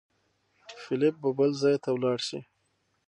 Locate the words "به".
1.21-1.29